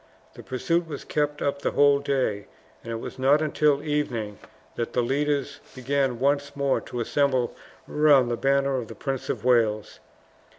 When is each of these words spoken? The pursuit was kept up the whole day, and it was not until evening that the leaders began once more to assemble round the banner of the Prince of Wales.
The 0.33 0.41
pursuit 0.41 0.87
was 0.87 1.03
kept 1.03 1.43
up 1.43 1.61
the 1.61 1.69
whole 1.73 1.99
day, 1.99 2.47
and 2.83 2.91
it 2.91 2.95
was 2.95 3.19
not 3.19 3.39
until 3.39 3.83
evening 3.83 4.39
that 4.73 4.93
the 4.93 5.03
leaders 5.03 5.59
began 5.75 6.19
once 6.19 6.55
more 6.55 6.81
to 6.81 7.01
assemble 7.01 7.55
round 7.85 8.31
the 8.31 8.35
banner 8.35 8.77
of 8.77 8.87
the 8.87 8.95
Prince 8.95 9.29
of 9.29 9.45
Wales. 9.45 9.99